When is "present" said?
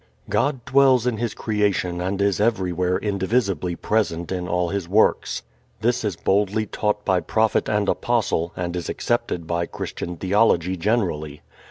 3.75-4.31